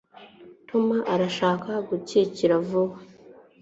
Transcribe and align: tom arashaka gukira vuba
tom 0.69 0.85
arashaka 1.13 1.71
gukira 1.87 2.55
vuba 2.67 2.95